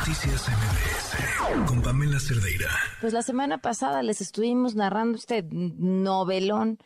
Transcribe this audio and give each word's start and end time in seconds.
Noticias 0.00 0.48
MBS 0.48 1.68
con 1.68 1.82
Pamela 1.82 2.18
Cerdeira. 2.18 2.70
Pues 3.02 3.12
la 3.12 3.20
semana 3.20 3.58
pasada 3.58 4.02
les 4.02 4.22
estuvimos 4.22 4.74
narrando 4.74 5.18
este 5.18 5.44
novelón 5.52 6.78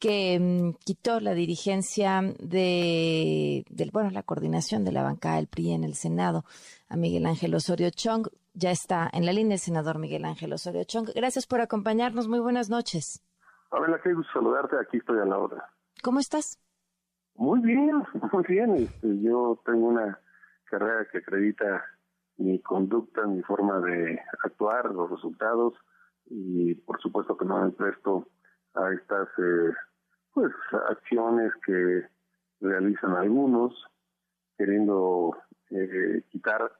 que 0.00 0.36
mm, 0.40 0.84
quitó 0.84 1.20
la 1.20 1.34
dirigencia 1.34 2.22
de, 2.40 3.64
del, 3.70 3.90
bueno, 3.92 4.10
la 4.10 4.24
coordinación 4.24 4.84
de 4.84 4.90
la 4.90 5.04
bancada 5.04 5.36
del 5.36 5.46
PRI 5.46 5.74
en 5.74 5.84
el 5.84 5.94
Senado 5.94 6.44
a 6.88 6.96
Miguel 6.96 7.26
Ángel 7.26 7.54
Osorio 7.54 7.90
Chong. 7.90 8.26
Ya 8.52 8.72
está 8.72 9.08
en 9.12 9.26
la 9.26 9.32
línea 9.32 9.54
el 9.54 9.60
senador 9.60 10.00
Miguel 10.00 10.24
Ángel 10.24 10.52
Osorio 10.52 10.82
Chong. 10.82 11.10
Gracias 11.14 11.46
por 11.46 11.60
acompañarnos. 11.60 12.26
Muy 12.26 12.40
buenas 12.40 12.68
noches. 12.68 13.22
Pamela, 13.70 14.00
qué 14.02 14.12
gusto 14.12 14.32
saludarte. 14.32 14.74
Aquí 14.76 14.96
estoy 14.96 15.20
a 15.20 15.24
la 15.24 15.38
hora. 15.38 15.70
¿Cómo 16.02 16.18
estás? 16.18 16.58
Muy 17.36 17.60
bien, 17.60 18.02
muy 18.32 18.44
bien. 18.48 18.74
Este, 18.74 19.22
yo 19.22 19.62
tengo 19.64 19.86
una 19.86 20.18
carrera 20.64 21.06
que 21.12 21.18
acredita 21.18 21.84
mi 22.38 22.60
conducta, 22.60 23.26
mi 23.26 23.42
forma 23.42 23.80
de 23.80 24.20
actuar, 24.44 24.92
los 24.92 25.10
resultados 25.10 25.74
y 26.26 26.74
por 26.74 27.00
supuesto 27.00 27.36
que 27.36 27.44
no 27.44 27.64
me 27.64 27.70
presto 27.70 28.28
a 28.74 28.92
estas 28.92 29.28
eh, 29.38 29.72
pues 30.32 30.52
acciones 30.90 31.52
que 31.64 32.06
realizan 32.60 33.12
algunos 33.12 33.74
queriendo 34.58 35.36
eh, 35.70 36.22
quitar 36.30 36.72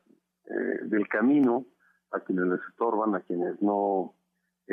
eh, 0.46 0.84
del 0.84 1.08
camino 1.08 1.66
a 2.12 2.20
quienes 2.20 2.46
les 2.46 2.60
estorban, 2.70 3.14
a 3.14 3.20
quienes 3.20 3.60
no 3.60 4.14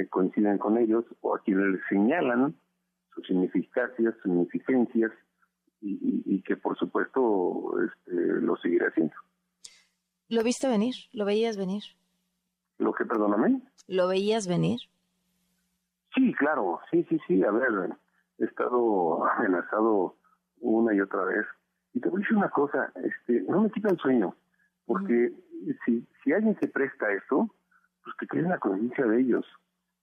coinciden 0.09 0.57
con 0.57 0.77
ellos 0.77 1.05
o 1.21 1.35
a 1.35 1.41
quienes 1.43 1.67
les 1.67 1.81
señalan 1.87 2.55
sus 3.13 3.29
ineficacias, 3.29 4.15
sus 4.21 4.31
ineficiencias 4.31 5.11
y, 5.81 6.41
que 6.43 6.55
por 6.55 6.77
supuesto 6.77 7.73
este, 7.85 8.41
lo 8.41 8.55
seguiré 8.57 8.87
haciendo. 8.87 9.13
¿Lo 10.33 10.41
viste 10.41 10.67
venir? 10.67 10.95
¿Lo 11.11 11.25
veías 11.25 11.57
venir? 11.57 11.83
¿Lo 12.79 12.91
que, 12.91 13.05
perdóname? 13.05 13.61
¿Lo 13.87 14.07
veías 14.07 14.47
venir? 14.47 14.79
Sí, 16.15 16.33
claro, 16.33 16.79
sí, 16.89 17.05
sí, 17.07 17.19
sí. 17.27 17.43
A 17.43 17.51
ver, 17.51 17.69
he 18.39 18.45
estado 18.45 19.23
amenazado 19.27 20.15
una 20.59 20.95
y 20.95 21.01
otra 21.01 21.23
vez. 21.25 21.45
Y 21.93 21.99
te 21.99 22.09
voy 22.09 22.17
a 22.17 22.23
decir 22.23 22.37
una 22.37 22.49
cosa, 22.49 22.91
este, 23.03 23.43
no 23.47 23.61
me 23.61 23.69
quita 23.69 23.89
el 23.89 23.99
sueño, 23.99 24.35
porque 24.87 25.31
si, 25.85 26.03
si 26.23 26.33
alguien 26.33 26.57
se 26.59 26.67
presta 26.67 27.05
a 27.05 27.13
esto, 27.13 27.53
pues 28.03 28.15
que 28.17 28.25
quede 28.25 28.49
la 28.49 28.57
conciencia 28.57 29.05
de 29.05 29.19
ellos. 29.19 29.45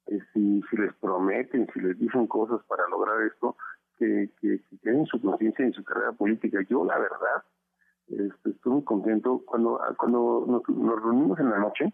Eh, 0.06 0.20
si, 0.32 0.62
si 0.70 0.76
les 0.76 0.94
prometen, 0.94 1.66
si 1.74 1.80
les 1.80 1.98
dicen 1.98 2.28
cosas 2.28 2.64
para 2.68 2.86
lograr 2.88 3.20
esto, 3.22 3.56
que, 3.98 4.30
que, 4.40 4.60
que 4.80 5.04
su 5.06 5.20
conciencia 5.20 5.64
en 5.64 5.72
su 5.72 5.82
carrera 5.82 6.12
política. 6.12 6.60
Yo, 6.68 6.84
la 6.84 7.00
verdad, 7.00 7.42
este, 8.10 8.50
estuve 8.50 8.74
muy 8.74 8.84
contento 8.84 9.42
cuando 9.46 9.80
cuando 9.96 10.44
nos, 10.46 11.02
reunimos 11.02 11.38
en 11.38 11.50
la 11.50 11.58
noche, 11.58 11.92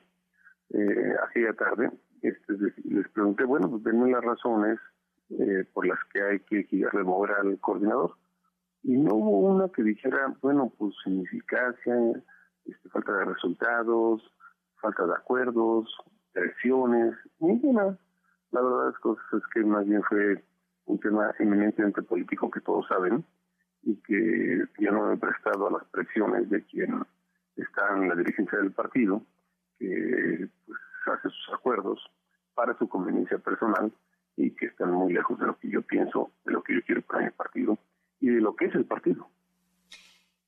eh, 0.71 1.15
aquella 1.29 1.53
tarde, 1.53 1.91
este, 2.23 2.55
les 2.85 3.09
pregunté, 3.11 3.45
bueno, 3.45 3.71
pues 3.71 3.85
denme 3.85 4.11
las 4.11 4.25
razones 4.25 4.79
eh, 5.31 5.65
por 5.73 5.87
las 5.87 5.99
que 6.13 6.23
hay 6.23 6.41
que, 6.41 6.89
remover 6.91 7.33
al 7.33 7.59
coordinador. 7.61 8.17
Y 8.83 8.97
no 8.97 9.15
hubo 9.15 9.55
una 9.55 9.69
que 9.69 9.83
dijera, 9.83 10.35
bueno, 10.41 10.73
pues 10.79 10.95
ineficacia, 11.05 11.95
este, 12.65 12.89
falta 12.89 13.13
de 13.13 13.25
resultados, 13.27 14.23
falta 14.81 15.07
de 15.07 15.13
acuerdos, 15.13 15.95
presiones, 16.33 17.15
ninguna. 17.41 17.99
La 18.53 18.63
verdad 18.63 18.95
es 19.33 19.43
que 19.53 19.65
más 19.65 19.85
bien 19.87 20.03
fue 20.05 20.43
un 20.87 20.99
tema 21.01 21.35
eminentemente 21.39 22.03
político 22.03 22.51
que 22.51 22.61
todos 22.61 22.87
saben 22.89 23.25
y 23.87 23.95
que 24.03 24.65
yo 24.79 24.91
no 24.91 25.07
me 25.07 25.15
he 25.15 25.17
prestado 25.17 25.69
a 25.69 25.71
las 25.71 25.85
presiones 25.85 26.51
de 26.51 26.65
quien 26.65 27.07
está 27.55 27.97
en 27.97 28.09
la 28.09 28.17
dirigencia 28.17 28.59
del 28.59 28.73
partido, 28.73 29.23
que 29.79 30.49
pues, 30.67 30.79
hace 31.07 31.31
sus 31.31 31.55
acuerdos 31.55 32.01
para 32.55 32.77
su 32.79 32.89
conveniencia 32.89 33.39
personal 33.39 33.93
y 34.37 34.51
que 34.51 34.67
están 34.67 34.91
muy 34.91 35.13
lejos 35.13 35.39
de 35.39 35.47
lo 35.47 35.57
que 35.57 35.71
yo 35.71 35.83
pienso, 35.83 36.33
de 36.45 36.53
lo 36.53 36.65
que 36.65 36.75
yo 36.75 36.81
quiero 36.85 37.03
para 37.03 37.25
mi 37.25 37.31
partido 37.31 37.79
y 38.21 38.29
de 38.29 38.41
lo 38.41 38.57
que 38.57 38.65
es 38.65 38.75
el 38.75 38.87
partido. 38.87 39.31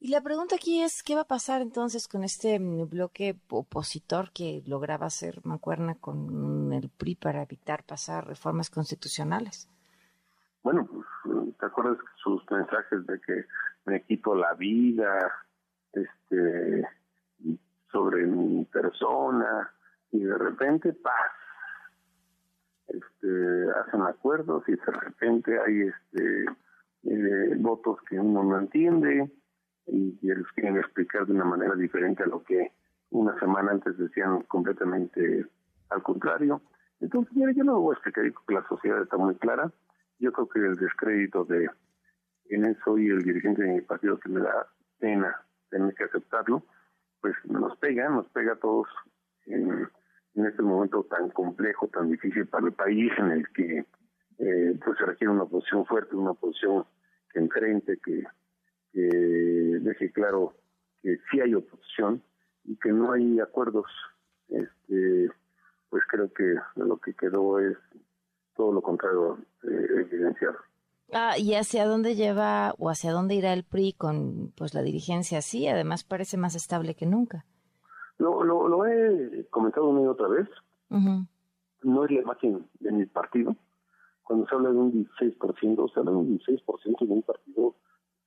Y 0.00 0.08
la 0.08 0.20
pregunta 0.20 0.56
aquí 0.56 0.82
es, 0.82 1.04
¿qué 1.04 1.14
va 1.14 1.22
a 1.22 1.28
pasar 1.28 1.62
entonces 1.62 2.08
con 2.08 2.24
este 2.24 2.58
mm, 2.58 2.88
bloque 2.88 3.36
opositor 3.50 4.32
que 4.32 4.62
lograba 4.66 5.06
hacer 5.06 5.40
mancuerna 5.44 5.94
con 5.94 6.72
el 6.72 6.90
PRI 6.90 7.14
para 7.14 7.42
evitar 7.42 7.84
pasar 7.84 8.26
reformas 8.26 8.68
constitucionales? 8.68 9.68
bueno, 10.68 10.86
pues, 10.86 11.06
¿te 11.58 11.66
acuerdas 11.66 11.98
sus 12.22 12.42
mensajes 12.50 13.06
de 13.06 13.20
que 13.20 13.44
me 13.86 14.02
quito 14.02 14.34
la 14.34 14.54
vida, 14.54 15.32
este, 15.92 16.86
sobre 17.90 18.26
mi 18.26 18.64
persona, 18.66 19.70
y 20.10 20.20
de 20.20 20.38
repente, 20.38 20.92
paz, 20.92 21.32
este, 22.88 23.70
hacen 23.80 24.02
acuerdos 24.02 24.64
y 24.66 24.72
de 24.72 24.86
repente 24.86 25.58
hay 25.60 25.82
este 25.82 26.44
eh, 27.04 27.54
votos 27.58 27.98
que 28.08 28.18
uno 28.18 28.42
no 28.42 28.58
entiende 28.58 29.30
y 29.86 30.16
que 30.18 30.34
les 30.34 30.46
quieren 30.54 30.78
explicar 30.78 31.26
de 31.26 31.32
una 31.32 31.44
manera 31.44 31.74
diferente 31.74 32.22
a 32.22 32.26
lo 32.26 32.42
que 32.42 32.72
una 33.10 33.38
semana 33.38 33.72
antes 33.72 33.96
decían 33.98 34.42
completamente 34.42 35.46
al 35.90 36.02
contrario. 36.02 36.62
Entonces, 37.00 37.34
mira, 37.36 37.52
yo 37.52 37.64
no 37.64 37.80
voy 37.80 37.92
a 37.92 37.98
explicar 37.98 38.24
que 38.46 38.54
la 38.54 38.66
sociedad 38.68 39.02
está 39.02 39.16
muy 39.16 39.34
clara 39.36 39.70
yo 40.18 40.32
creo 40.32 40.48
que 40.48 40.58
el 40.60 40.76
descrédito 40.76 41.44
de 41.44 41.68
quien 42.46 42.76
soy 42.84 43.08
el 43.08 43.22
dirigente 43.22 43.62
de 43.62 43.74
mi 43.74 43.80
partido 43.82 44.18
que 44.18 44.28
me 44.28 44.40
da 44.40 44.66
pena 44.98 45.42
tener 45.70 45.94
que 45.94 46.04
aceptarlo, 46.04 46.62
pues 47.20 47.34
nos 47.44 47.76
pega, 47.78 48.08
nos 48.08 48.28
pega 48.30 48.52
a 48.52 48.56
todos 48.56 48.88
en, 49.46 49.88
este 50.34 50.62
momento 50.62 51.04
tan 51.04 51.30
complejo, 51.30 51.88
tan 51.88 52.10
difícil 52.10 52.46
para 52.46 52.66
el 52.66 52.72
país, 52.72 53.10
en 53.18 53.30
el 53.32 53.48
que 53.48 53.84
eh, 54.38 54.78
pues 54.84 54.96
se 54.98 55.04
requiere 55.04 55.32
una 55.32 55.46
posición 55.46 55.84
fuerte, 55.84 56.14
una 56.14 56.34
posición 56.34 56.84
que 57.32 57.40
enfrente, 57.40 57.98
que, 58.04 58.24
que 58.92 59.00
deje 59.00 60.12
claro 60.12 60.54
que 61.02 61.18
sí 61.30 61.40
hay 61.40 61.54
oposición 61.54 62.22
y 62.64 62.76
que 62.76 62.92
no 62.92 63.12
hay 63.12 63.40
acuerdos. 63.40 63.86
Este, 64.48 65.30
pues 65.90 66.04
creo 66.08 66.32
que 66.32 66.54
lo 66.76 66.98
que 66.98 67.14
quedó 67.14 67.58
es 67.58 67.76
todo 68.58 68.72
lo 68.72 68.82
contrario 68.82 69.38
eh, 69.62 69.86
evidenciado. 70.00 70.56
Ah, 71.12 71.38
¿y 71.38 71.54
hacia 71.54 71.86
dónde 71.86 72.16
lleva 72.16 72.74
o 72.76 72.90
hacia 72.90 73.12
dónde 73.12 73.36
irá 73.36 73.54
el 73.54 73.64
PRI 73.64 73.94
con 73.94 74.52
pues 74.56 74.74
la 74.74 74.82
dirigencia 74.82 75.38
así? 75.38 75.68
Además 75.68 76.04
parece 76.04 76.36
más 76.36 76.54
estable 76.54 76.94
que 76.94 77.06
nunca. 77.06 77.46
Lo, 78.18 78.42
lo, 78.42 78.68
lo 78.68 78.84
he 78.84 79.46
comentado 79.48 79.88
una 79.88 80.02
y 80.02 80.06
otra 80.06 80.28
vez. 80.28 80.48
No 80.90 82.04
es 82.04 82.10
la 82.10 82.20
imagen 82.20 82.66
de 82.80 82.92
mi 82.92 83.06
partido. 83.06 83.54
Cuando 84.24 84.46
se 84.46 84.54
habla 84.54 84.70
de 84.70 84.76
un 84.76 84.92
16%, 84.92 85.92
se 85.94 86.00
habla 86.00 86.10
de 86.10 86.16
un 86.16 86.38
16% 86.38 87.06
de 87.06 87.12
un 87.12 87.22
partido 87.22 87.76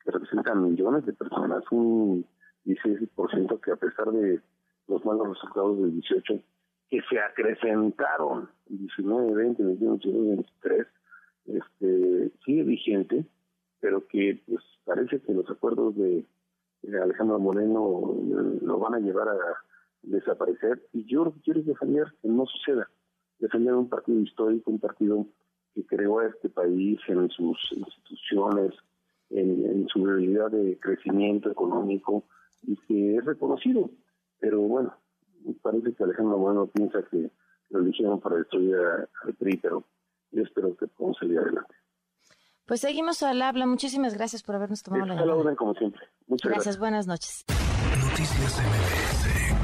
que 0.03 0.11
representa 0.11 0.53
a 0.53 0.55
millones 0.55 1.05
de 1.05 1.13
personas, 1.13 1.63
un 1.71 2.25
16% 2.65 3.59
que 3.59 3.71
a 3.71 3.75
pesar 3.75 4.11
de 4.11 4.41
los 4.87 5.05
malos 5.05 5.27
resultados 5.27 5.77
del 5.77 5.91
18 5.91 6.41
que 6.91 7.01
se 7.09 7.17
acrecentaron 7.21 8.49
19, 8.67 9.33
20, 9.33 9.63
21, 9.63 9.91
22, 9.91 10.27
23, 10.61 10.87
este, 11.45 12.31
sigue 12.43 12.63
vigente, 12.63 13.25
pero 13.79 14.05
que 14.07 14.41
pues 14.45 14.61
parece 14.83 15.21
que 15.21 15.33
los 15.33 15.49
acuerdos 15.49 15.95
de, 15.95 16.25
Alejandro 17.01 17.39
Moreno 17.39 18.13
eh, 18.17 18.59
lo 18.61 18.77
van 18.77 18.95
a 18.95 18.99
llevar 18.99 19.29
a 19.29 19.37
desaparecer 20.01 20.85
y 20.91 21.05
yo 21.05 21.23
lo 21.23 21.33
que 21.33 21.41
quiero 21.41 21.59
es 21.61 21.65
defender 21.65 22.07
que 22.21 22.27
no 22.27 22.45
suceda, 22.45 22.89
defender 23.39 23.73
un 23.75 23.87
partido 23.87 24.19
histórico, 24.19 24.69
un 24.69 24.79
partido 24.79 25.25
que 25.73 25.85
creó 25.85 26.19
a 26.19 26.27
este 26.27 26.49
país 26.49 26.99
en 27.07 27.29
sus 27.29 27.57
instituciones, 27.71 28.73
en, 29.29 29.65
en 29.65 29.87
su 29.87 30.05
realidad 30.05 30.51
de 30.51 30.77
crecimiento 30.77 31.49
económico 31.49 32.25
y 32.63 32.75
que 32.75 33.15
es 33.15 33.23
reconocido. 33.23 33.89
Pero 34.39 34.59
bueno, 34.59 34.93
parece 35.61 35.93
que 35.93 36.03
Alejandro 36.03 36.37
Moreno 36.37 36.67
piensa 36.67 37.03
que 37.09 37.29
lo 37.69 37.79
eligieron 37.79 38.19
para 38.19 38.37
destruir 38.37 38.75
al 38.75 39.33
PRI, 39.35 39.57
pero 39.57 39.83
yo 40.31 40.43
espero 40.43 40.75
que 40.75 40.87
podamos 40.87 41.17
salir 41.17 41.39
adelante. 41.39 41.75
Pues 42.65 42.81
seguimos 42.81 43.21
al 43.23 43.41
habla. 43.41 43.65
Muchísimas 43.65 44.13
gracias 44.13 44.43
por 44.43 44.55
habernos 44.55 44.81
tomado 44.83 45.05
la 45.05 45.15
llamada. 45.15 45.55
como 45.55 45.73
siempre. 45.73 46.01
Muchas 46.27 46.49
gracias. 46.49 46.77
Gracias, 46.77 46.79
buenas 46.79 47.07
noches. 47.07 47.45
Noticias 48.01 48.59
MBS 48.59 49.60